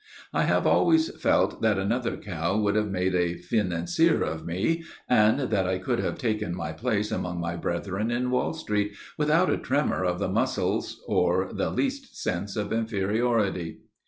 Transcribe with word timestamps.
I 0.33 0.45
have 0.45 0.65
always 0.65 1.15
felt 1.21 1.61
that 1.61 1.77
another 1.77 2.17
cow 2.17 2.57
would 2.57 2.75
have 2.75 2.89
made 2.89 3.13
a 3.13 3.37
financier 3.37 4.23
of 4.23 4.47
me, 4.47 4.83
and 5.07 5.39
that 5.51 5.67
I 5.67 5.77
could 5.77 5.99
have 5.99 6.17
taken 6.17 6.55
my 6.55 6.71
place 6.71 7.11
among 7.11 7.39
my 7.39 7.55
brethren 7.55 8.09
in 8.09 8.31
Wall 8.31 8.53
Street 8.53 8.93
without 9.15 9.51
a 9.51 9.57
tremor 9.59 10.03
of 10.03 10.17
the 10.17 10.27
muscles 10.27 10.99
or 11.05 11.51
the 11.53 11.69
least 11.69 12.19
sense 12.19 12.55
of 12.55 12.73
inferiority. 12.73 13.81